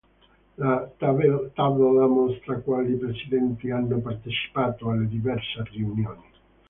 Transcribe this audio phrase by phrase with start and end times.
[0.57, 6.23] La tabella mostra quali presidenti hanno partecipato alle diverse riunioni.